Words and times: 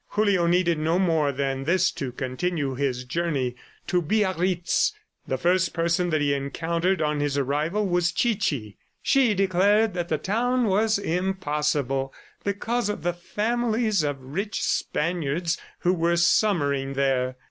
Julio 0.15 0.47
needed 0.47 0.79
no 0.79 0.97
more 0.97 1.31
than 1.31 1.65
this 1.65 1.91
to 1.91 2.11
continue 2.11 2.73
his 2.73 3.03
journey. 3.03 3.55
To 3.85 4.01
Biarritz! 4.01 4.93
The 5.27 5.37
first 5.37 5.75
person 5.75 6.09
that 6.09 6.21
he 6.21 6.33
encountered 6.33 7.03
on 7.03 7.19
his 7.19 7.37
arrival 7.37 7.85
was 7.85 8.11
Chichi. 8.11 8.79
She 9.03 9.35
declared 9.35 9.93
that 9.93 10.09
the 10.09 10.17
town 10.17 10.65
was 10.65 10.97
impossible 10.97 12.11
because 12.43 12.89
of 12.89 13.03
the 13.03 13.13
families 13.13 14.01
of 14.01 14.19
rich 14.19 14.63
Spaniards 14.63 15.59
who 15.81 15.93
were 15.93 16.17
summering 16.17 16.93
there. 16.93 17.35